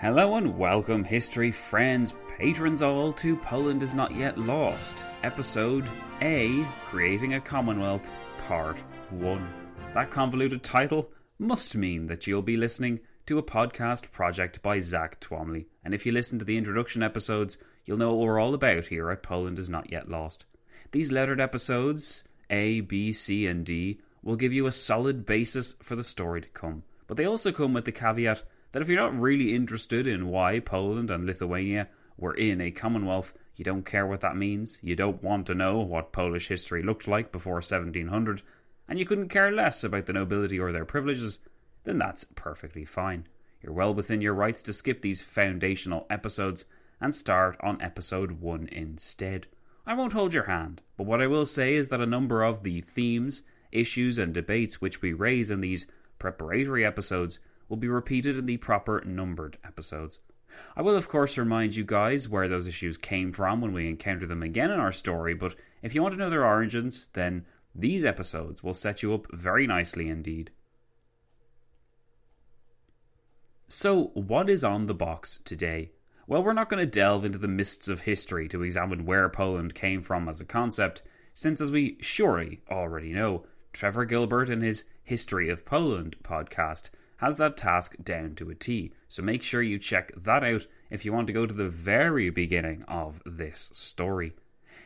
[0.00, 5.86] Hello and welcome, history friends, patrons all, to Poland is Not Yet Lost, episode
[6.22, 8.10] A Creating a Commonwealth,
[8.48, 8.78] Part
[9.10, 9.54] 1.
[9.92, 15.20] That convoluted title must mean that you'll be listening to a podcast project by Zack
[15.20, 18.86] Twamley, and if you listen to the introduction episodes, you'll know what we're all about
[18.86, 20.46] here at Poland is Not Yet Lost.
[20.92, 25.94] These lettered episodes, A, B, C, and D, will give you a solid basis for
[25.94, 29.18] the story to come, but they also come with the caveat that if you're not
[29.18, 34.20] really interested in why Poland and Lithuania were in a Commonwealth, you don't care what
[34.20, 38.42] that means, you don't want to know what Polish history looked like before 1700,
[38.88, 41.40] and you couldn't care less about the nobility or their privileges,
[41.84, 43.26] then that's perfectly fine.
[43.62, 46.64] You're well within your rights to skip these foundational episodes
[47.00, 49.46] and start on episode 1 instead.
[49.86, 52.62] I won't hold your hand, but what I will say is that a number of
[52.62, 53.42] the themes,
[53.72, 55.86] issues, and debates which we raise in these
[56.18, 60.18] preparatory episodes will be repeated in the proper numbered episodes.
[60.76, 64.26] I will, of course, remind you guys where those issues came from when we encounter
[64.26, 68.04] them again in our story, but if you want to know their origins, then these
[68.04, 70.50] episodes will set you up very nicely indeed.
[73.68, 75.92] So, what is on the box today?
[76.26, 79.76] Well, we're not going to delve into the mists of history to examine where Poland
[79.76, 84.84] came from as a concept, since, as we surely already know, Trevor Gilbert in his
[85.04, 88.92] History of Poland podcast has that task down to a T.
[89.06, 92.30] So make sure you check that out if you want to go to the very
[92.30, 94.32] beginning of this story.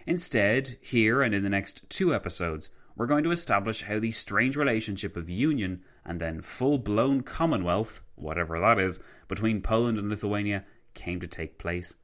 [0.05, 4.56] Instead, here and in the next two episodes, we're going to establish how the strange
[4.56, 10.65] relationship of union and then full blown Commonwealth, whatever that is, between Poland and Lithuania
[10.93, 11.94] came to take place.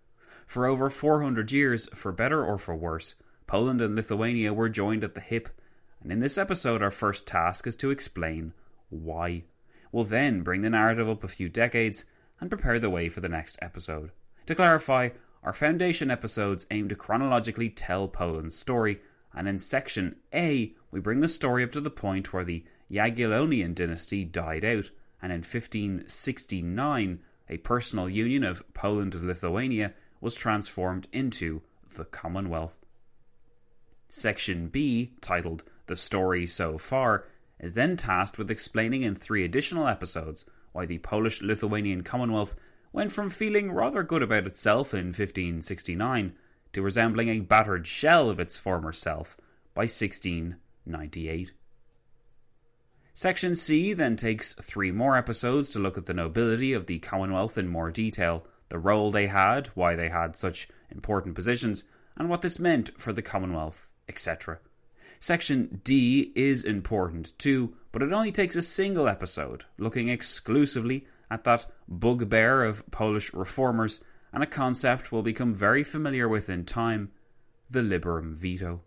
[0.47, 3.17] For over 400 years, for better or for worse,
[3.49, 5.49] Poland and Lithuania were joined at the hip,
[6.01, 8.53] and in this episode, our first task is to explain
[8.91, 9.43] why.
[9.93, 12.05] We'll then bring the narrative up a few decades
[12.41, 14.11] and prepare the way for the next episode.
[14.47, 15.11] To clarify,
[15.43, 19.01] our foundation episodes aim to chronologically tell Poland's story,
[19.33, 23.75] and in section A, we bring the story up to the point where the Jagiellonian
[23.75, 24.91] dynasty died out,
[25.23, 31.63] and in 1569, a personal union of Poland with Lithuania was transformed into
[31.97, 32.79] the Commonwealth.
[34.09, 37.27] Section B, titled The Story So Far,
[37.61, 42.57] is then tasked with explaining in three additional episodes why the Polish Lithuanian Commonwealth
[42.93, 46.33] went from feeling rather good about itself in 1569
[46.73, 49.37] to resembling a battered shell of its former self
[49.75, 51.53] by 1698.
[53.13, 57.59] Section C then takes three more episodes to look at the nobility of the Commonwealth
[57.59, 61.85] in more detail, the role they had, why they had such important positions,
[62.17, 64.59] and what this meant for the Commonwealth, etc.
[65.23, 71.45] Section D is important too, but it only takes a single episode, looking exclusively at
[71.45, 74.03] that bugbear of Polish reformers
[74.33, 77.11] and a concept we'll become very familiar with in time
[77.69, 78.81] the liberum veto.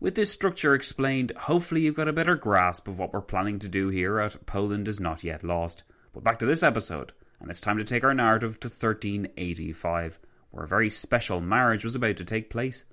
[0.00, 3.68] With this structure explained, hopefully you've got a better grasp of what we're planning to
[3.68, 5.84] do here at Poland is Not Yet Lost.
[6.14, 10.18] But back to this episode, and it's time to take our narrative to 1385,
[10.50, 12.84] where a very special marriage was about to take place.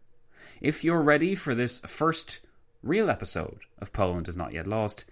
[0.60, 2.42] If you're ready for this first
[2.82, 5.06] real episode of Poland is Not Yet Lost,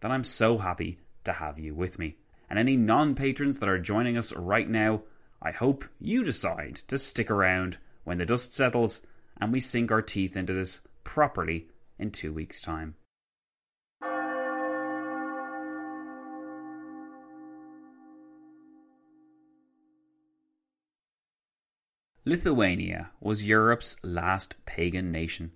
[0.00, 2.16] then I'm so happy to have you with me.
[2.50, 5.02] And any non patrons that are joining us right now,
[5.40, 9.06] I hope you decide to stick around when the dust settles
[9.40, 11.68] and we sink our teeth into this properly
[11.98, 12.94] in two weeks' time.
[22.26, 25.52] Lithuania was Europe's last pagan nation,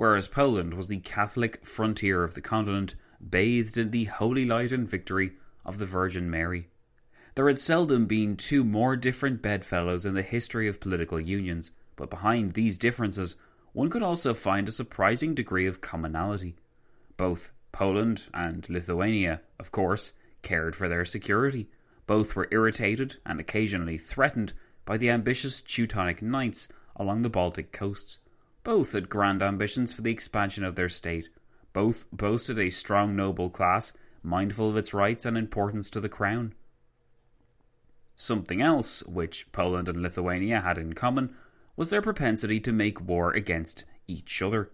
[0.00, 2.94] whereas Poland was the Catholic frontier of the continent,
[3.28, 5.32] bathed in the holy light and victory
[5.62, 6.68] of the Virgin Mary.
[7.34, 12.08] There had seldom been two more different bedfellows in the history of political unions, but
[12.08, 13.36] behind these differences,
[13.74, 16.56] one could also find a surprising degree of commonality.
[17.18, 21.68] Both Poland and Lithuania, of course, cared for their security.
[22.06, 24.54] Both were irritated and occasionally threatened
[24.86, 28.18] by the ambitious Teutonic Knights along the Baltic coasts.
[28.62, 31.28] Both had grand ambitions for the expansion of their state.
[31.72, 36.54] Both boasted a strong noble class, mindful of its rights and importance to the crown.
[38.16, 41.34] Something else which Poland and Lithuania had in common
[41.74, 44.70] was their propensity to make war against each other.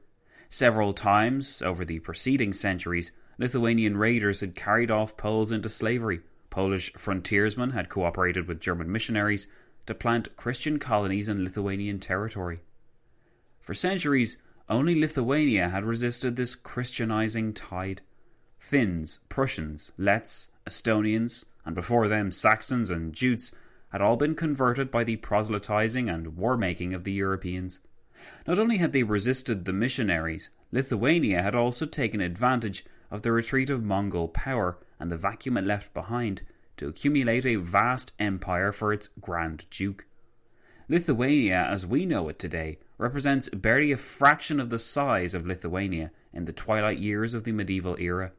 [0.48, 6.22] Several times over the preceding centuries, Lithuanian raiders had carried off Poles into slavery.
[6.50, 9.46] Polish frontiersmen had cooperated with German missionaries
[9.86, 12.62] to plant Christian colonies in Lithuanian territory.
[13.66, 18.00] For centuries, only Lithuania had resisted this Christianizing tide.
[18.60, 23.52] Finns, Prussians, Letts, Estonians, and before them Saxons and Jutes
[23.88, 27.80] had all been converted by the proselytizing and war making of the Europeans.
[28.46, 33.68] Not only had they resisted the missionaries, Lithuania had also taken advantage of the retreat
[33.68, 36.42] of Mongol power and the vacuum it left behind
[36.76, 40.06] to accumulate a vast empire for its Grand Duke.
[40.88, 46.12] Lithuania, as we know it today, represents barely a fraction of the size of Lithuania
[46.32, 48.32] in the twilight years of the medieval era.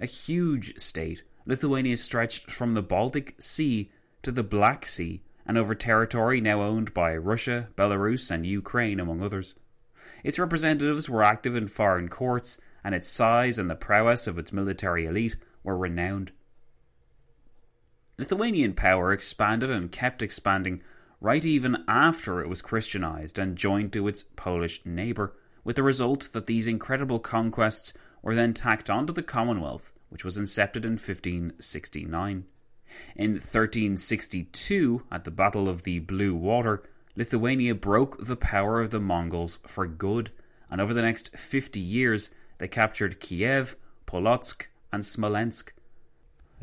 [0.00, 3.92] A huge state, Lithuania stretched from the Baltic Sea
[4.22, 9.22] to the Black Sea and over territory now owned by Russia, Belarus, and Ukraine, among
[9.22, 9.54] others.
[10.24, 14.52] Its representatives were active in foreign courts, and its size and the prowess of its
[14.52, 16.32] military elite were renowned.
[18.18, 20.82] Lithuanian power expanded and kept expanding
[21.20, 25.34] right even after it was Christianized and joined to its Polish neighbour,
[25.64, 30.38] with the result that these incredible conquests were then tacked onto the Commonwealth, which was
[30.38, 32.44] incepted in 1569.
[33.16, 36.82] In 1362, at the Battle of the Blue Water,
[37.16, 40.30] Lithuania broke the power of the Mongols for good,
[40.70, 43.76] and over the next 50 years they captured Kiev,
[44.06, 45.72] Polotsk, and Smolensk,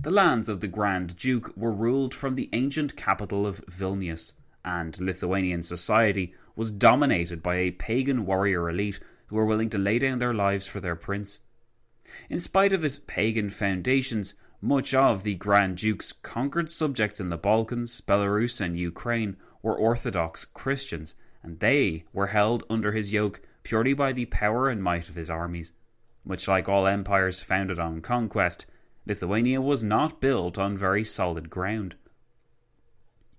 [0.02, 5.00] the lands of the Grand Duke were ruled from the ancient capital of Vilnius, and
[5.00, 10.20] Lithuanian society was dominated by a pagan warrior elite who were willing to lay down
[10.20, 11.40] their lives for their prince.
[12.30, 17.38] In spite of his pagan foundations, much of the Grand Duke's conquered subjects in the
[17.38, 23.94] Balkans, Belarus, and Ukraine were Orthodox Christians, and they were held under his yoke purely
[23.94, 25.74] by the power and might of his armies.
[26.24, 28.66] Much like all empires founded on conquest,
[29.08, 31.96] Lithuania was not built on very solid ground.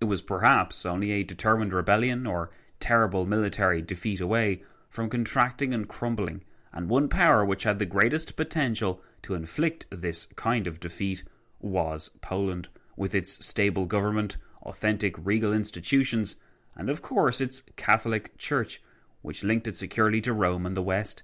[0.02, 2.50] It was perhaps only a determined rebellion or
[2.80, 8.34] terrible military defeat away from contracting and crumbling, and one power which had the greatest
[8.34, 11.22] potential to inflict this kind of defeat
[11.60, 16.34] was Poland, with its stable government, authentic regal institutions,
[16.74, 18.82] and of course its Catholic Church,
[19.20, 21.22] which linked it securely to Rome and the West.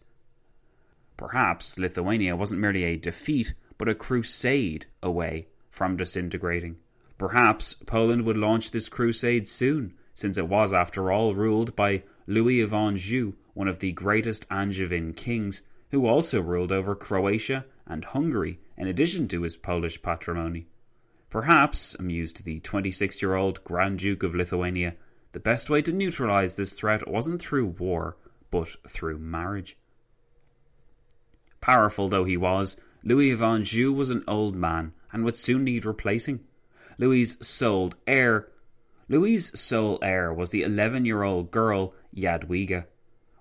[1.16, 6.76] Perhaps Lithuania wasn't merely a defeat, but a crusade away from disintegrating.
[7.18, 12.60] Perhaps Poland would launch this crusade soon, since it was, after all, ruled by Louis
[12.60, 18.60] of Anjou, one of the greatest Angevin kings, who also ruled over Croatia and Hungary
[18.76, 20.68] in addition to his Polish patrimony.
[21.28, 24.94] Perhaps, amused the 26 year old Grand Duke of Lithuania,
[25.32, 28.16] the best way to neutralize this threat wasn't through war,
[28.50, 29.76] but through marriage.
[31.60, 35.84] Powerful though he was, Louis of Anjou was an old man and would soon need
[35.84, 36.44] replacing.
[36.98, 38.48] Louis's sole heir
[39.10, 42.84] Louis's sole heir was the 11 year old girl Jadwiga.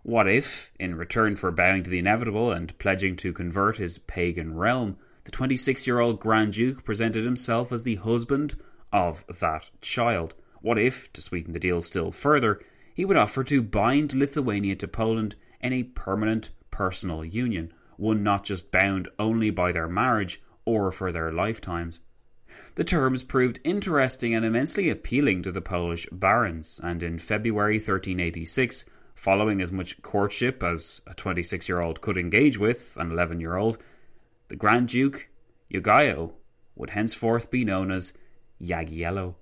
[0.03, 4.55] What if, in return for bowing to the inevitable and pledging to convert his pagan
[4.55, 4.95] realm,
[5.25, 8.55] the 26 year old Grand Duke presented himself as the husband
[8.93, 10.35] of that child?
[10.61, 12.61] What if, to sweeten the deal still further,
[12.93, 18.45] he would offer to bind Lithuania to Poland in a permanent personal union, one not
[18.45, 21.99] just bound only by their marriage or for their lifetimes.
[22.77, 28.85] The terms proved interesting and immensely appealing to the Polish barons, and in February 1386,
[29.15, 33.55] following as much courtship as a 26 year old could engage with an 11 year
[33.55, 33.79] old,
[34.49, 35.27] the Grand Duke,
[35.73, 36.33] Jogailo,
[36.75, 38.13] would henceforth be known as
[38.61, 39.33] Jagiello.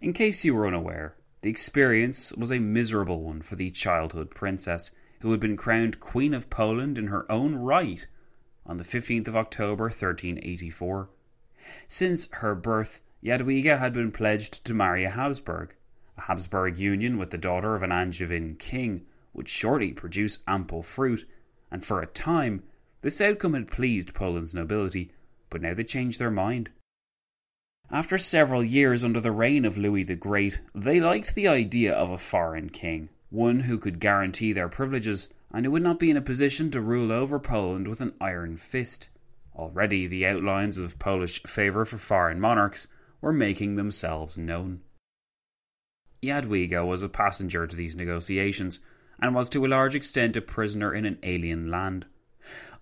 [0.00, 4.92] In case you were unaware, the experience was a miserable one for the childhood princess,
[5.22, 8.06] who had been crowned Queen of Poland in her own right
[8.64, 11.10] on the 15th of October 1384.
[11.88, 15.74] Since her birth, Jadwiga had been pledged to marry a Habsburg.
[16.16, 19.04] A Habsburg union with the daughter of an Angevin king
[19.34, 21.26] would shortly produce ample fruit,
[21.70, 22.62] and for a time
[23.02, 25.12] this outcome had pleased Poland's nobility,
[25.50, 26.70] but now they changed their mind.
[27.90, 32.10] After several years under the reign of Louis the Great, they liked the idea of
[32.10, 36.16] a foreign king, one who could guarantee their privileges and who would not be in
[36.16, 39.08] a position to rule over Poland with an iron fist.
[39.56, 42.88] Already the outlines of Polish favour for foreign monarchs
[43.20, 44.82] were making themselves known.
[46.22, 48.80] Jadwiga was a passenger to these negotiations,
[49.18, 52.04] and was to a large extent a prisoner in an alien land.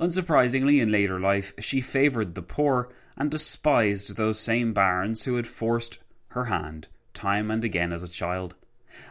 [0.01, 5.47] Unsurprisingly, in later life, she favoured the poor and despised those same barons who had
[5.47, 8.57] forced her hand time and again as a child.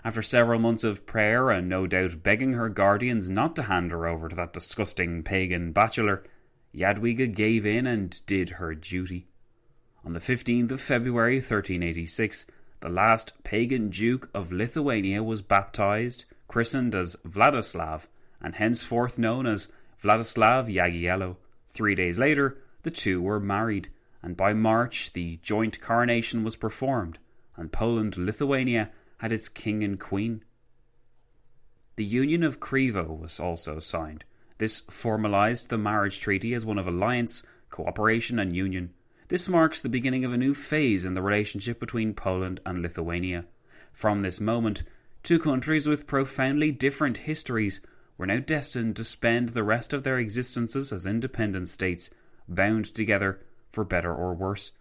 [0.03, 4.05] After several months of prayer and no doubt begging her guardians not to hand her
[4.05, 6.23] over to that disgusting pagan bachelor,
[6.75, 9.27] Jadwiga gave in and did her duty.
[10.03, 12.45] On the 15th of February 1386,
[12.81, 18.07] the last pagan Duke of Lithuania was baptized, christened as Vladislav,
[18.41, 21.37] and henceforth known as Vladislav Jagiello.
[21.69, 23.89] Three days later, the two were married,
[24.21, 27.19] and by March the joint coronation was performed,
[27.55, 30.43] and Poland Lithuania had its king and queen.
[31.95, 34.25] The Union of Krewo was also signed.
[34.63, 38.93] This formalized the marriage treaty as one of alliance, cooperation, and union.
[39.27, 43.43] This marks the beginning of a new phase in the relationship between Poland and Lithuania.
[43.91, 44.83] From this moment,
[45.21, 47.81] two countries with profoundly different histories
[48.17, 52.11] were now destined to spend the rest of their existences as independent states,
[52.47, 53.41] bound together
[53.73, 54.71] for better or worse.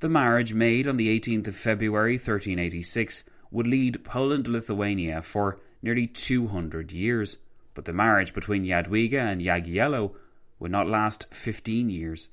[0.00, 6.08] The marriage made on the 18th of February 1386 would lead Poland Lithuania for nearly
[6.08, 7.38] 200 years,
[7.74, 10.14] but the marriage between Jadwiga and Jagiello
[10.58, 12.30] would not last 15 years.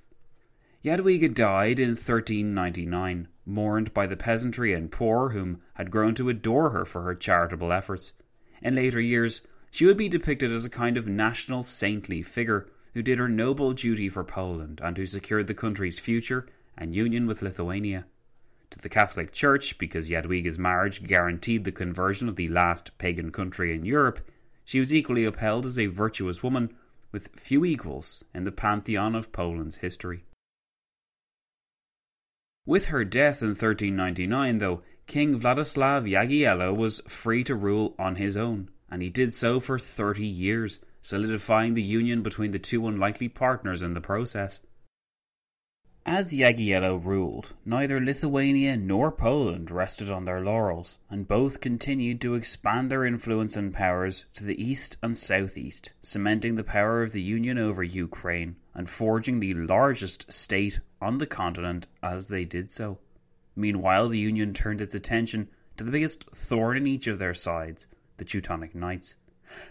[0.83, 6.71] Jadwiga died in 1399, mourned by the peasantry and poor whom had grown to adore
[6.71, 8.13] her for her charitable efforts.
[8.61, 13.01] In later years, she would be depicted as a kind of national saintly figure who
[13.01, 17.41] did her noble duty for Poland and who secured the country's future and union with
[17.41, 18.05] Lithuania.
[18.71, 23.73] To the Catholic Church, because Jadwiga's marriage guaranteed the conversion of the last pagan country
[23.75, 24.21] in Europe,
[24.65, 26.73] she was equally upheld as a virtuous woman
[27.11, 30.23] with few equals in the pantheon of Poland's history.
[32.65, 38.37] With her death in 1399, though, King Vladislav Jagiello was free to rule on his
[38.37, 43.27] own, and he did so for 30 years, solidifying the union between the two unlikely
[43.27, 44.61] partners in the process.
[46.03, 52.33] As Jagiello ruled, neither Lithuania nor Poland rested on their laurels, and both continued to
[52.33, 57.21] expand their influence and powers to the east and southeast, cementing the power of the
[57.21, 62.97] Union over Ukraine and forging the largest state on the continent as they did so.
[63.55, 67.85] Meanwhile, the Union turned its attention to the biggest thorn in each of their sides,
[68.17, 69.17] the Teutonic Knights.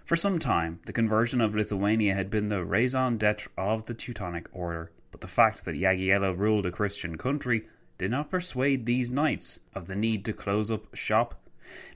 [0.04, 4.46] For some time, the conversion of Lithuania had been the raison d'etre of the Teutonic
[4.52, 7.66] Order but the fact that Jagiello ruled a Christian country
[7.98, 11.40] did not persuade these knights of the need to close up shop.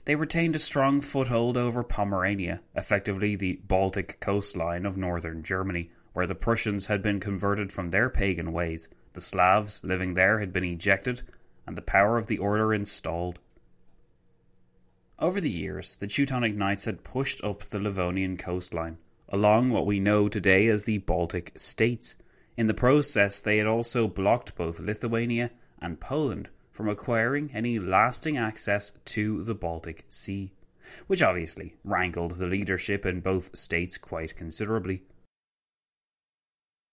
[0.05, 6.27] They retained a strong foothold over Pomerania, effectively the Baltic coastline of northern Germany, where
[6.27, 10.63] the Prussians had been converted from their pagan ways, the Slavs living there had been
[10.63, 11.23] ejected,
[11.65, 13.39] and the power of the order installed.
[15.17, 18.97] Over the years, the Teutonic Knights had pushed up the Livonian coastline,
[19.29, 22.17] along what we know today as the Baltic states.
[22.57, 28.37] In the process, they had also blocked both Lithuania and Poland from acquiring any lasting
[28.37, 30.53] access to the Baltic Sea,
[31.07, 35.03] which obviously rankled the leadership in both states quite considerably.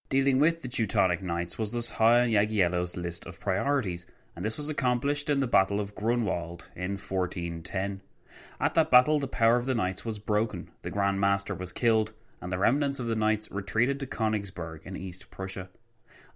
[0.08, 4.04] Dealing with the Teutonic Knights was thus high on Jagiello's list of priorities,
[4.34, 8.02] and this was accomplished in the Battle of Grunwald in 1410.
[8.60, 12.12] At that battle, the power of the Knights was broken, the Grand Master was killed,
[12.42, 15.68] and the remnants of the knights retreated to Königsberg in East Prussia.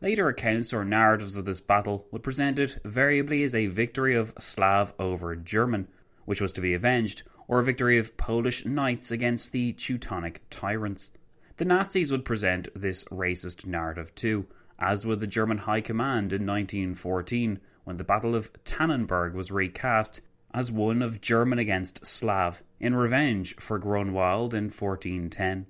[0.00, 4.32] Later accounts or narratives of this battle would present it variably as a victory of
[4.38, 5.88] Slav over German,
[6.24, 11.10] which was to be avenged, or a victory of Polish knights against the Teutonic tyrants.
[11.56, 14.46] The Nazis would present this racist narrative too,
[14.78, 20.20] as would the German High Command in 1914 when the Battle of Tannenberg was recast
[20.54, 25.66] as one of German against Slav in revenge for Grunwald in 1410.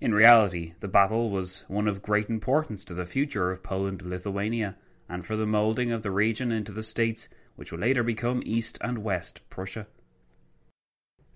[0.00, 4.76] In reality, the battle was one of great importance to the future of Poland Lithuania
[5.10, 8.78] and for the moulding of the region into the states which would later become East
[8.80, 9.86] and West Prussia.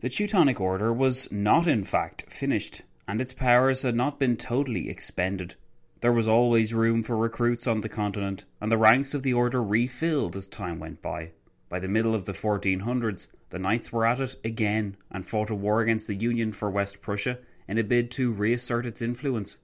[0.01, 4.89] The Teutonic Order was not, in fact, finished, and its powers had not been totally
[4.89, 5.57] expended.
[6.01, 9.63] There was always room for recruits on the continent, and the ranks of the order
[9.63, 11.33] refilled as time went by.
[11.69, 15.55] By the middle of the 1400s, the Knights were at it again and fought a
[15.55, 19.59] war against the Union for West Prussia in a bid to reassert its influence.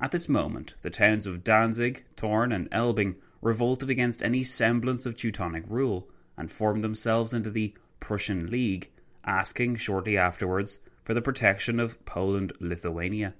[0.00, 5.16] At this moment, the towns of Danzig, Thorn, and Elbing revolted against any semblance of
[5.16, 8.90] Teutonic rule and formed themselves into the Prussian League,
[9.24, 13.34] asking shortly afterwards for the protection of Poland Lithuania.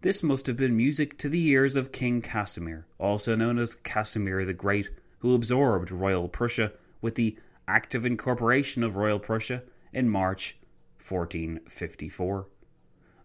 [0.00, 4.44] This must have been music to the ears of King Casimir, also known as Casimir
[4.44, 10.56] the Great, who absorbed Royal Prussia with the active incorporation of Royal Prussia in March
[11.06, 12.46] 1454.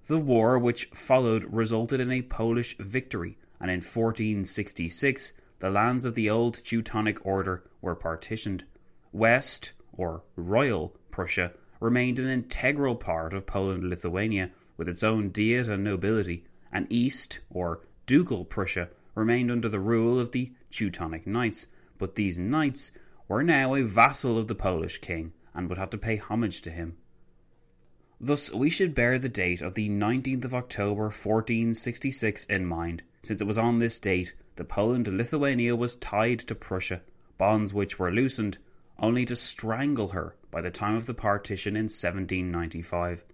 [0.08, 6.16] The war which followed resulted in a Polish victory, and in 1466 the lands of
[6.16, 8.66] the old Teutonic Order were partitioned.
[9.14, 15.70] West, or Royal, Prussia remained an integral part of Poland Lithuania, with its own diet
[15.70, 21.68] and nobility, and East, or Ducal Prussia, remained under the rule of the Teutonic Knights,
[21.98, 22.92] but these knights
[23.30, 26.72] were now a vassal of the Polish king and would have to pay homage to
[26.72, 26.98] him.
[28.26, 33.42] Thus, we should bear the date of the 19th of October 1466 in mind, since
[33.42, 37.02] it was on this date that Poland and Lithuania was tied to Prussia,
[37.38, 38.60] bonds which were loosened
[38.98, 43.26] only to strangle her by the time of the partition in 1795.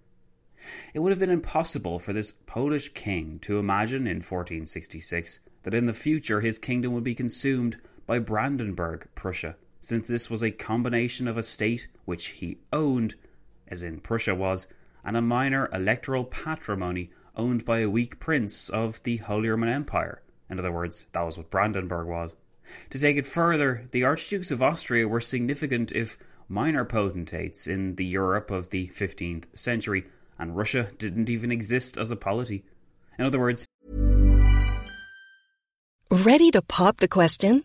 [0.92, 5.86] It would have been impossible for this Polish king to imagine in 1466 that in
[5.86, 7.76] the future his kingdom would be consumed
[8.08, 13.14] by Brandenburg Prussia, since this was a combination of a state which he owned,
[13.68, 14.66] as in Prussia was,
[15.04, 20.22] and a minor electoral patrimony owned by a weak prince of the Holy Roman Empire.
[20.48, 22.36] In other words, that was what Brandenburg was.
[22.90, 28.04] To take it further, the Archdukes of Austria were significant if minor potentates in the
[28.04, 30.06] Europe of the 15th century,
[30.38, 32.64] and Russia didn't even exist as a polity.
[33.18, 33.66] In other words,
[36.10, 37.64] Ready to pop the question?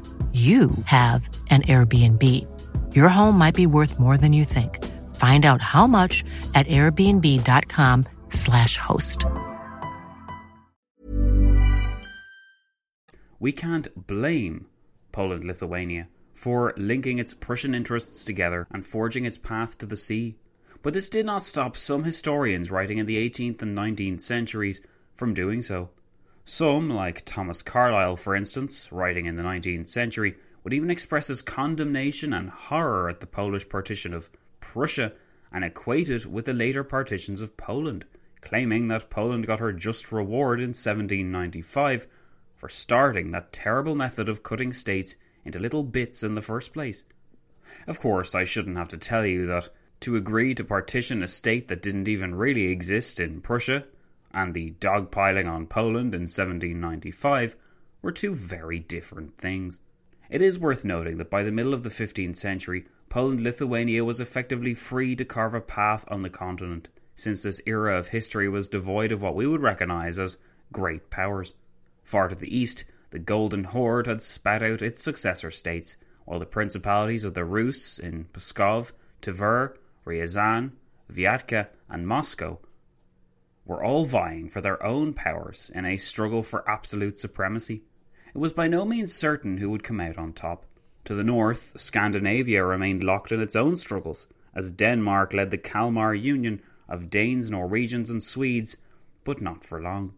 [0.31, 2.95] you have an Airbnb.
[2.95, 4.79] Your home might be worth more than you think.
[5.17, 6.23] Find out how much
[6.55, 9.25] at airbnb.com/slash host.
[13.41, 14.67] we can't blame
[15.11, 20.35] Poland Lithuania for linking its Prussian interests together and forging its path to the sea.
[20.83, 24.81] But this did not stop some historians writing in the 18th and 19th centuries
[25.15, 25.89] from doing so.
[26.43, 31.41] Some, like Thomas Carlyle, for instance, writing in the 19th century, would even express his
[31.41, 35.13] condemnation and horror at the Polish partition of Prussia
[35.51, 38.05] and equate it with the later partitions of Poland,
[38.41, 42.07] claiming that Poland got her just reward in 1795
[42.55, 47.03] for starting that terrible method of cutting states into little bits in the first place.
[47.87, 49.69] Of course, I shouldn't have to tell you that
[50.01, 53.85] to agree to partition a state that didn't even really exist in Prussia
[54.33, 57.55] and the dogpiling on Poland in 1795
[58.01, 59.79] were two very different things.
[60.29, 64.21] It is worth noting that by the middle of the 15th century, Poland Lithuania was
[64.21, 68.69] effectively free to carve a path on the continent, since this era of history was
[68.69, 70.37] devoid of what we would recognise as
[70.71, 71.53] great powers.
[72.03, 76.45] Far to the east, the Golden Horde had spat out its successor states, while the
[76.45, 80.71] principalities of the Rus in Pskov, Tver, Ryazan,
[81.11, 82.59] Vyatka, and Moscow
[83.71, 87.81] were all vying for their own powers in a struggle for absolute supremacy.
[88.35, 90.65] It was by no means certain who would come out on top.
[91.05, 96.13] To the north, Scandinavia remained locked in its own struggles, as Denmark led the Kalmar
[96.13, 98.75] Union of Danes, Norwegians, and Swedes,
[99.23, 100.15] but not for long.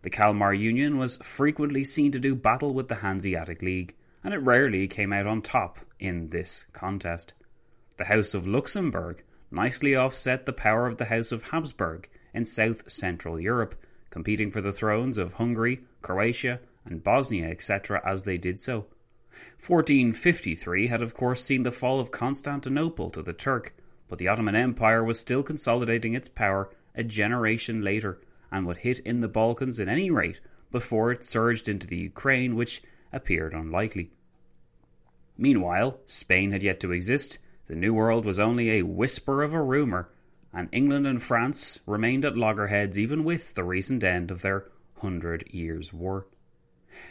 [0.00, 4.38] The Kalmar Union was frequently seen to do battle with the Hanseatic League, and it
[4.38, 7.34] rarely came out on top in this contest.
[7.98, 12.90] The House of Luxembourg nicely offset the power of the House of Habsburg in south
[12.90, 13.74] central Europe,
[14.10, 18.86] competing for the thrones of Hungary, Croatia, and Bosnia, etc., as they did so.
[19.66, 23.74] 1453 had, of course, seen the fall of Constantinople to the Turk,
[24.08, 28.20] but the Ottoman Empire was still consolidating its power a generation later
[28.52, 32.54] and would hit in the Balkans at any rate before it surged into the Ukraine,
[32.54, 34.10] which appeared unlikely.
[35.36, 39.62] Meanwhile, Spain had yet to exist, the New World was only a whisper of a
[39.62, 40.08] rumour,
[40.54, 44.66] and England and France remained at loggerheads even with the recent end of their
[44.98, 46.26] Hundred Years' War.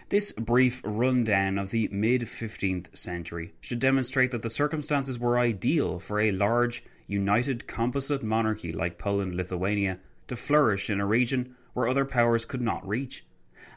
[0.08, 5.99] This brief rundown of the mid 15th century should demonstrate that the circumstances were ideal
[5.99, 11.89] for a large, united composite monarchy like Poland Lithuania to flourish in a region where
[11.89, 13.25] other powers could not reach.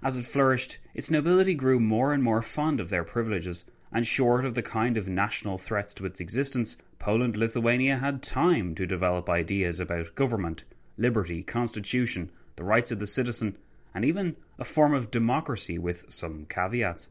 [0.02, 4.44] As it flourished, its nobility grew more and more fond of their privileges, and short
[4.44, 9.28] of the kind of national threats to its existence, Poland Lithuania had time to develop
[9.28, 10.64] ideas about government,
[10.98, 13.56] liberty, constitution, the rights of the citizen,
[13.94, 17.08] and even a form of democracy with some caveats.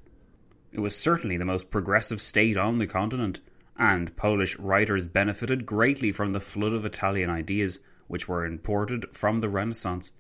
[0.71, 3.39] It was certainly the most progressive state on the continent,
[3.77, 9.39] and Polish writers benefited greatly from the flood of Italian ideas which were imported from
[9.39, 10.11] the Renaissance.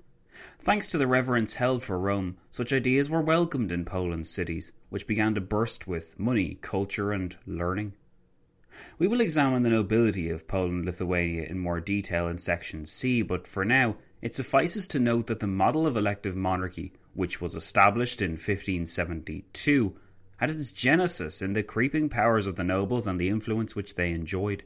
[0.59, 5.07] Thanks to the reverence held for Rome, such ideas were welcomed in Poland's cities, which
[5.07, 7.93] began to burst with money, culture, and learning.
[8.97, 13.47] We will examine the nobility of Poland Lithuania in more detail in section C, but
[13.47, 18.21] for now it suffices to note that the model of elective monarchy, which was established
[18.21, 19.95] in 1572,
[20.37, 24.11] had its genesis in the creeping powers of the nobles and the influence which they
[24.11, 24.63] enjoyed.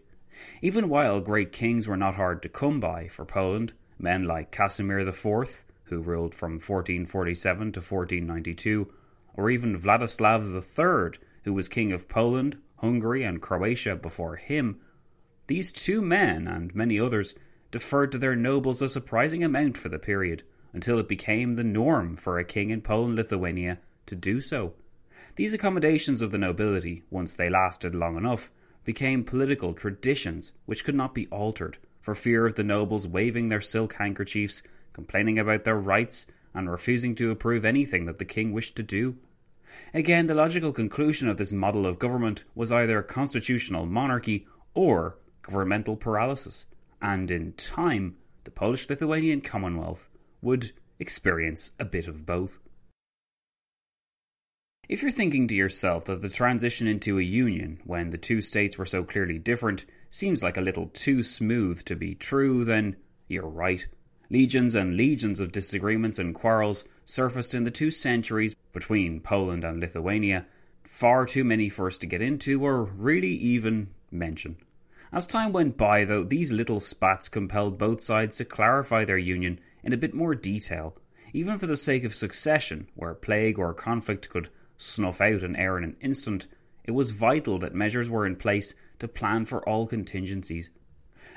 [0.62, 5.00] Even while great kings were not hard to come by for Poland, men like Casimir
[5.00, 8.92] IV, who ruled from 1447 to 1492,
[9.34, 14.80] or even Vladislav III, who was king of Poland, Hungary, and Croatia before him,
[15.48, 17.36] these two men and many others
[17.72, 22.16] deferred to their nobles a surprising amount for the period, until it became the norm
[22.16, 24.74] for a king in Poland Lithuania to do so.
[25.36, 28.52] These accommodations of the nobility, once they lasted long enough,
[28.84, 33.62] became political traditions which could not be altered, for fear of the nobles waving their
[33.62, 38.76] silk handkerchiefs, complaining about their rights, and refusing to approve anything that the king wished
[38.76, 39.16] to do.
[39.94, 45.96] Again, the logical conclusion of this model of government was either constitutional monarchy or governmental
[45.96, 46.66] paralysis,
[47.02, 50.10] and in time, the Polish Lithuanian Commonwealth
[50.42, 52.60] would experience a bit of both.
[54.88, 58.78] If you're thinking to yourself that the transition into a union, when the two states
[58.78, 62.96] were so clearly different, seems like a little too smooth to be true, then
[63.28, 63.88] you're right.
[64.30, 69.80] Legions and legions of disagreements and quarrels surfaced in the two centuries between Poland and
[69.80, 70.46] Lithuania,
[70.84, 74.58] far too many for us to get into or really even mention.
[75.12, 79.60] As time went by, though, these little spats compelled both sides to clarify their union
[79.84, 80.96] in a bit more detail,
[81.34, 85.78] even for the sake of succession, where plague or conflict could snuff out an heir
[85.78, 86.46] in an instant.
[86.84, 90.72] It was vital that measures were in place to plan for all contingencies.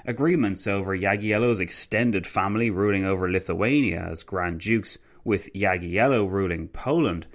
[0.05, 7.27] Agreements over Jagiello's extended family ruling over Lithuania as Grand Dukes, with Jagiello ruling Poland,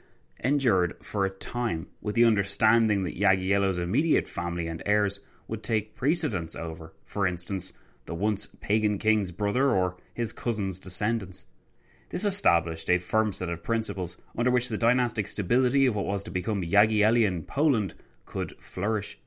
[0.44, 5.96] endured for a time, with the understanding that Jagiello's immediate family and heirs would take
[5.96, 7.74] precedence over, for instance,
[8.06, 11.48] the once pagan king's brother or his cousin's descendants.
[12.10, 16.24] This established a firm set of principles under which the dynastic stability of what was
[16.24, 19.20] to become Jagiellian Poland could flourish.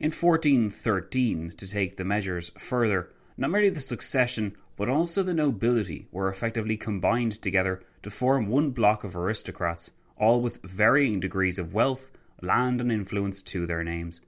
[0.00, 6.06] In 1413, to take the measures further, not merely the succession but also the nobility
[6.12, 11.74] were effectively combined together to form one block of aristocrats, all with varying degrees of
[11.74, 12.10] wealth,
[12.42, 14.20] land, and influence to their names.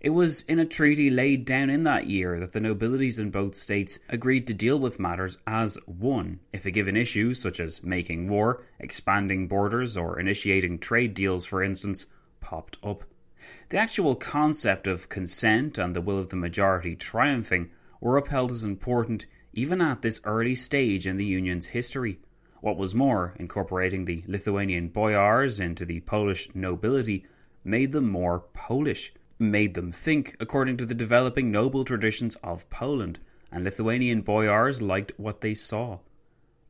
[0.00, 3.54] It was in a treaty laid down in that year that the nobilities in both
[3.54, 8.28] states agreed to deal with matters as one if a given issue, such as making
[8.28, 12.06] war, expanding borders, or initiating trade deals, for instance,
[12.40, 13.04] popped up.
[13.70, 18.64] The actual concept of consent and the will of the majority triumphing were upheld as
[18.64, 22.20] important even at this early stage in the Union's history.
[22.60, 27.24] What was more, incorporating the Lithuanian boyars into the Polish nobility
[27.64, 33.18] made them more Polish made them think according to the developing noble traditions of Poland,
[33.50, 35.98] and Lithuanian boyars liked what they saw.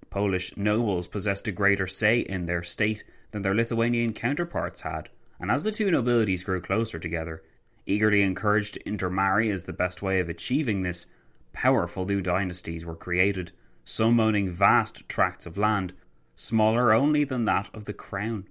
[0.09, 5.09] Polish nobles possessed a greater say in their state than their Lithuanian counterparts had,
[5.41, 7.43] and as the two nobilities grew closer together,
[7.87, 11.07] eagerly encouraged to intermarry as the best way of achieving this,
[11.53, 13.51] powerful new dynasties were created,
[13.83, 15.95] some owning vast tracts of land,
[16.37, 18.47] smaller only than that of the crown.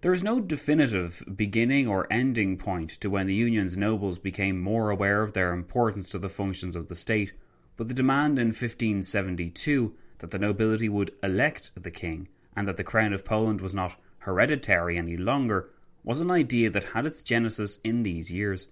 [0.00, 4.90] There is no definitive beginning or ending point to when the Union's nobles became more
[4.90, 7.32] aware of their importance to the functions of the state,
[7.76, 12.84] but the demand in 1572 that the nobility would elect the king and that the
[12.84, 15.70] crown of Poland was not hereditary any longer
[16.04, 18.68] was an idea that had its genesis in these years.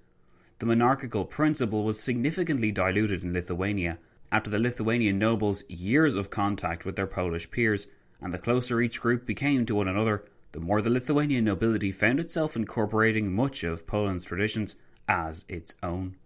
[0.58, 3.98] The monarchical principle was significantly diluted in Lithuania
[4.32, 7.88] after the Lithuanian nobles' years of contact with their Polish peers,
[8.20, 12.20] and the closer each group became to one another, the more the Lithuanian nobility found
[12.20, 14.76] itself incorporating much of Poland's traditions
[15.08, 16.16] as its own.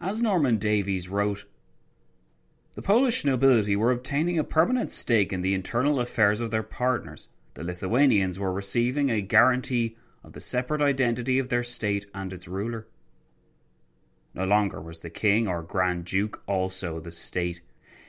[0.00, 1.44] As Norman Davies wrote,
[2.74, 7.28] the Polish nobility were obtaining a permanent stake in the internal affairs of their partners.
[7.54, 12.48] The Lithuanians were receiving a guarantee of the separate identity of their state and its
[12.48, 12.86] ruler.
[14.32, 17.60] No longer was the king or grand duke also the state.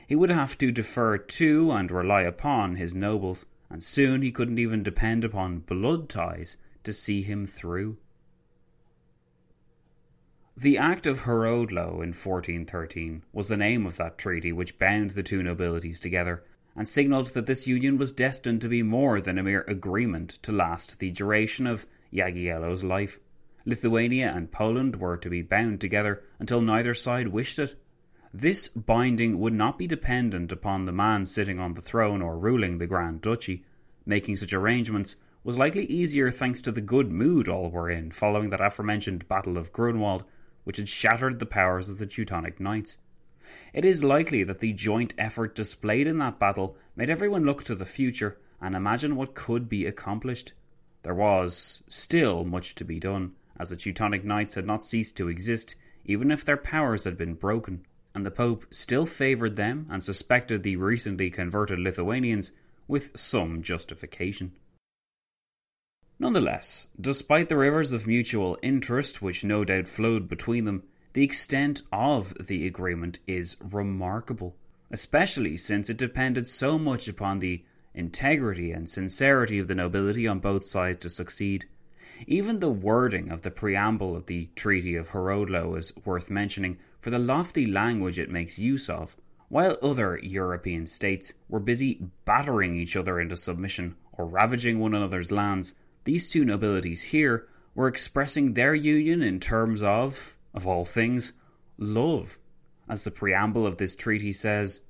[0.08, 4.58] He would have to defer to and rely upon his nobles, and soon he couldn't
[4.58, 7.98] even depend upon blood ties to see him through.
[10.56, 15.22] The Act of Horodlo in 1413 was the name of that treaty which bound the
[15.22, 19.42] two nobilities together and signalled that this union was destined to be more than a
[19.42, 23.18] mere agreement to last the duration of Jagiello's life.
[23.64, 27.74] Lithuania and Poland were to be bound together until neither side wished it.
[28.32, 32.78] This binding would not be dependent upon the man sitting on the throne or ruling
[32.78, 33.64] the Grand Duchy.
[34.04, 38.50] Making such arrangements was likely easier thanks to the good mood all were in following
[38.50, 40.24] that aforementioned Battle of Grunwald
[40.66, 42.98] which had shattered the powers of the Teutonic Knights.
[43.72, 47.76] It is likely that the joint effort displayed in that battle made everyone look to
[47.76, 50.54] the future and imagine what could be accomplished.
[51.06, 55.28] There was still much to be done, as the Teutonic Knights had not ceased to
[55.28, 60.02] exist, even if their powers had been broken, and the Pope still favoured them and
[60.02, 62.50] suspected the recently converted Lithuanians
[62.88, 64.50] with some justification.
[66.18, 71.82] Nonetheless, despite the rivers of mutual interest which no doubt flowed between them, the extent
[71.92, 74.56] of the agreement is remarkable,
[74.90, 77.62] especially since it depended so much upon the
[77.96, 81.66] integrity and sincerity of the nobility on both sides to succeed.
[82.26, 87.10] Even the wording of the preamble of the Treaty of Horodlo is worth mentioning for
[87.10, 89.16] the lofty language it makes use of.
[89.48, 95.32] While other European states were busy battering each other into submission or ravaging one another's
[95.32, 101.32] lands, these two nobilities here were expressing their union in terms of, of all things,
[101.78, 102.38] love.
[102.88, 104.80] As the preamble of this treaty says,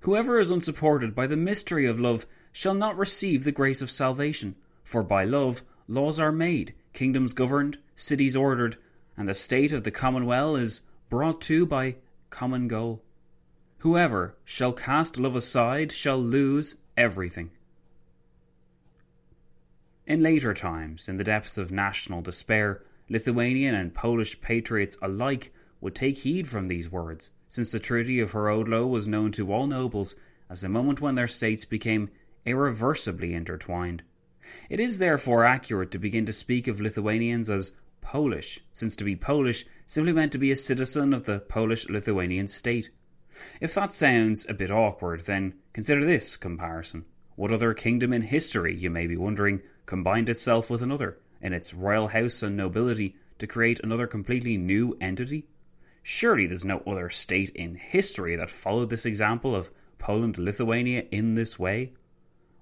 [0.00, 4.54] Whoever is unsupported by the mystery of love shall not receive the grace of salvation,
[4.84, 8.76] for by love laws are made, kingdoms governed, cities ordered,
[9.16, 11.96] and the state of the commonwealth is brought to by
[12.30, 13.02] common goal.
[13.78, 17.50] Whoever shall cast love aside shall lose everything.
[20.06, 25.94] In later times, in the depths of national despair, Lithuanian and Polish patriots alike would
[25.94, 30.14] take heed from these words, since the Treaty of Horodlo was known to all nobles
[30.48, 32.10] as the moment when their states became
[32.44, 34.02] irreversibly intertwined.
[34.70, 39.16] It is therefore accurate to begin to speak of Lithuanians as Polish, since to be
[39.16, 42.90] Polish simply meant to be a citizen of the Polish Lithuanian state.
[43.60, 47.04] If that sounds a bit awkward, then consider this comparison.
[47.36, 51.74] What other kingdom in history, you may be wondering, combined itself with another in its
[51.74, 55.46] royal house and nobility to create another completely new entity?
[56.10, 61.34] Surely there's no other state in history that followed this example of Poland Lithuania in
[61.34, 61.92] this way?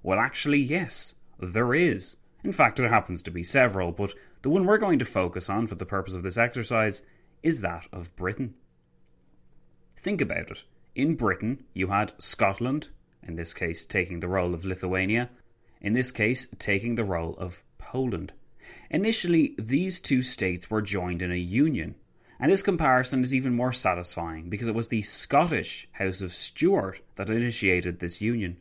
[0.02, 2.16] Well, actually, yes, there is.
[2.42, 5.68] In fact, there happens to be several, but the one we're going to focus on
[5.68, 7.02] for the purpose of this exercise
[7.44, 8.54] is that of Britain.
[9.94, 10.64] Think about it.
[10.96, 12.88] In Britain, you had Scotland,
[13.22, 15.30] in this case taking the role of Lithuania,
[15.80, 18.32] in this case taking the role of Poland.
[18.90, 21.94] Initially, these two states were joined in a union,
[22.38, 27.00] and this comparison is even more satisfying because it was the Scottish House of Stuart
[27.16, 28.58] that initiated this union.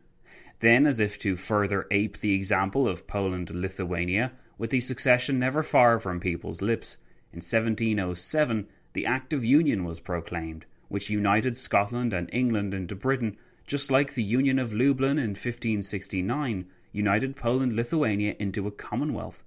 [0.59, 5.38] Then, as if to further ape the example of Poland and Lithuania, with the succession
[5.38, 6.97] never far from people's lips,
[7.33, 13.35] in 1707 the Act of Union was proclaimed, which united Scotland and England into Britain,
[13.67, 19.43] just like the Union of Lublin in 1569 united Poland Lithuania into a commonwealth.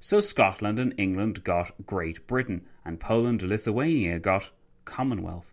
[0.00, 4.48] So Scotland and England got Great Britain, and Poland and Lithuania got
[4.86, 5.52] Commonwealth.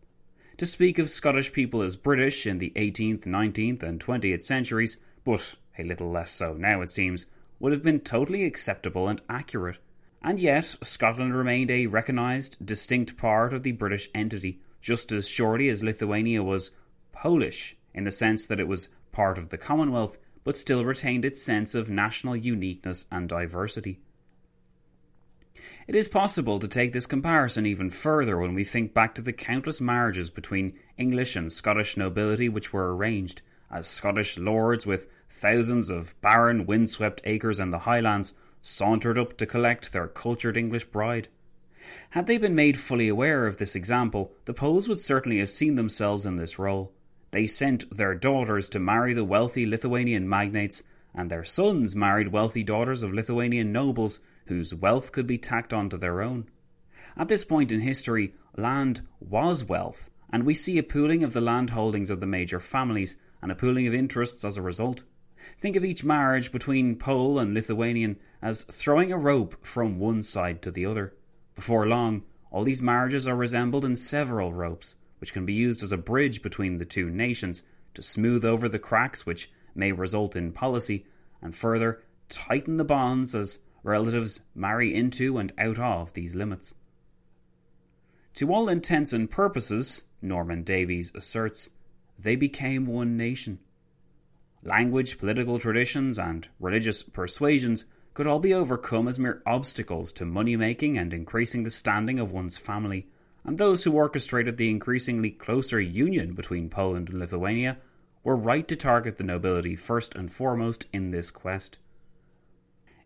[0.55, 4.95] To speak of Scottish people as British in the 18th, 19th, and 20th centuries,
[5.25, 7.25] but a little less so now it seems,
[7.59, 9.79] would have been totally acceptable and accurate.
[10.21, 15.67] And yet, Scotland remained a recognised, distinct part of the British entity, just as surely
[15.67, 16.71] as Lithuania was
[17.11, 21.43] Polish, in the sense that it was part of the Commonwealth, but still retained its
[21.43, 23.99] sense of national uniqueness and diversity.
[25.87, 29.31] It is possible to take this comparison even further when we think back to the
[29.31, 33.41] countless marriages between English and Scottish nobility which were arranged,
[33.71, 39.45] as Scottish lords with thousands of barren, windswept acres in the Highlands sauntered up to
[39.45, 41.27] collect their cultured English bride.
[42.09, 45.75] Had they been made fully aware of this example, the Poles would certainly have seen
[45.75, 46.91] themselves in this role.
[47.31, 50.81] They sent their daughters to marry the wealthy Lithuanian magnates,
[51.13, 55.97] and their sons married wealthy daughters of Lithuanian nobles whose wealth could be tacked onto
[55.97, 56.47] their own.
[57.17, 61.41] At this point in history, land was wealth, and we see a pooling of the
[61.41, 65.03] land holdings of the major families and a pooling of interests as a result.
[65.59, 70.61] Think of each marriage between Pole and Lithuanian as throwing a rope from one side
[70.63, 71.13] to the other.
[71.55, 75.91] Before long, all these marriages are resembled in several ropes, which can be used as
[75.91, 80.51] a bridge between the two nations to smooth over the cracks which may result in
[80.51, 81.05] policy,
[81.41, 86.73] and further tighten the bonds as relatives marry into and out of these limits.
[88.35, 91.69] To all intents and purposes, Norman Davies asserts,
[92.17, 93.59] they became one nation.
[94.63, 100.55] Language, political traditions, and religious persuasions could all be overcome as mere obstacles to money
[100.55, 103.07] making and increasing the standing of one's family,
[103.43, 107.77] and those who orchestrated the increasingly closer union between Poland and Lithuania
[108.23, 111.77] were right to target the nobility first and foremost in this quest.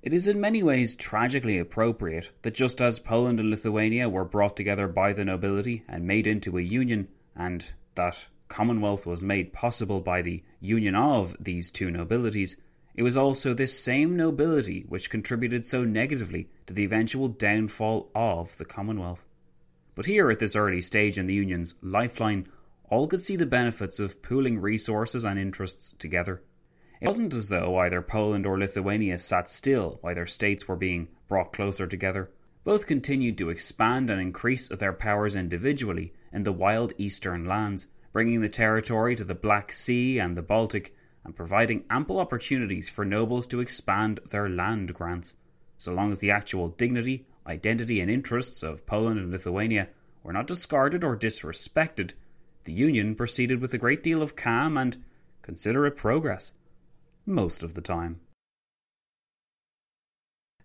[0.01, 4.55] It is in many ways tragically appropriate that just as Poland and Lithuania were brought
[4.55, 9.99] together by the nobility and made into a union, and that Commonwealth was made possible
[9.99, 12.55] by the union of these two nobilities,
[12.95, 18.57] it was also this same nobility which contributed so negatively to the eventual downfall of
[18.57, 19.25] the Commonwealth.
[19.95, 22.47] But here, at this early stage in the Union's lifeline,
[22.89, 26.41] all could see the benefits of pooling resources and interests together.
[27.01, 31.07] It wasn't as though either Poland or Lithuania sat still while their states were being
[31.27, 32.29] brought closer together.
[32.65, 38.41] Both continued to expand and increase their powers individually in the wild eastern lands, bringing
[38.41, 43.47] the territory to the Black Sea and the Baltic and providing ample opportunities for nobles
[43.47, 45.35] to expand their land grants,
[45.77, 49.87] so long as the actual dignity, identity, and interests of Poland and Lithuania
[50.23, 52.11] were not discarded or disrespected,
[52.65, 54.97] the Union proceeded with a great deal of calm and
[55.41, 56.51] considerate progress,
[57.29, 58.19] most of the time.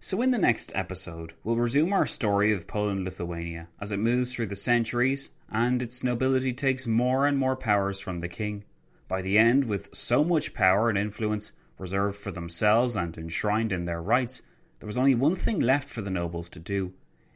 [0.01, 4.33] So, in the next episode, we'll resume our story of Poland Lithuania as it moves
[4.35, 8.65] through the centuries and its nobility takes more and more powers from the king.
[9.09, 13.85] By the end, with so much power and influence reserved for themselves and enshrined in
[13.85, 14.43] their rights,
[14.79, 16.93] there was only one thing left for the nobles to do.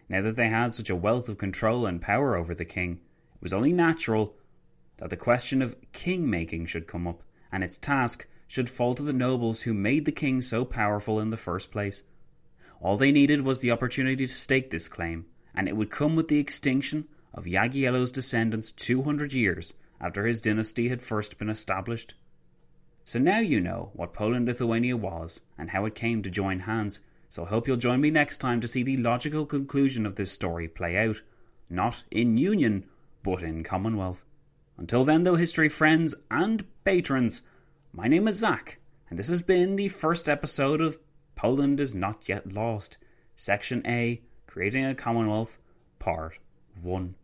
[0.08, 3.00] Now that they had such a wealth of control and power over the king,
[3.34, 4.34] it was only natural
[4.98, 9.02] that the question of king making should come up, and its task should fall to
[9.02, 12.02] the nobles who made the king so powerful in the first place.
[12.80, 16.28] All they needed was the opportunity to stake this claim, and it would come with
[16.28, 22.14] the extinction of Jagiello's descendants 200 years after his dynasty had first been established.
[23.04, 27.00] So now you know what Poland Lithuania was and how it came to join hands,
[27.28, 30.32] so I hope you'll join me next time to see the logical conclusion of this
[30.32, 31.20] story play out,
[31.68, 32.84] not in union,
[33.22, 34.24] but in Commonwealth.
[34.78, 37.42] Until then, though, history friends and patrons,
[37.98, 38.78] my name is Zack,
[39.10, 41.00] and this has been the first episode of
[41.34, 42.96] Poland is Not Yet Lost,
[43.34, 45.58] Section A Creating a Commonwealth,
[45.98, 46.38] Part
[46.80, 47.16] 1.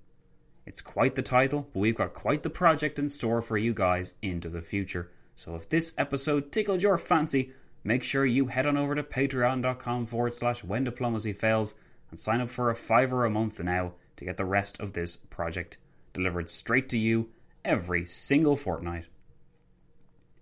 [0.67, 4.15] It's quite the title, but we've got quite the project in store for you guys
[4.21, 5.13] into the future.
[5.37, 7.53] So if this episode tickled your fancy,
[7.85, 11.77] make sure you head on over to patreon.com forward slash when diplomacy fails
[12.11, 15.19] and sign up for a fiver a month now to get the rest of this
[15.31, 15.79] project
[16.13, 17.29] delivered straight to you
[17.65, 19.05] every single fortnight.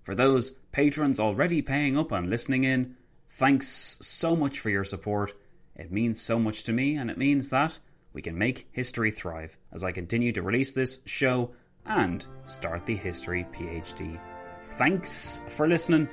[0.03, 2.97] For those patrons already paying up and listening in,
[3.29, 5.35] thanks so much for your support.
[5.77, 7.79] It means so much to me, and it means that
[8.13, 11.53] we can make history thrive as I continue to release this show
[11.87, 14.21] and start the History PhD.
[14.63, 16.09] Thanks for listening,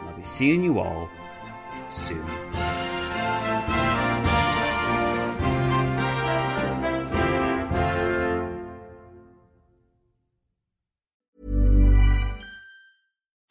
[0.00, 1.08] and I'll be seeing you all
[1.88, 2.26] soon.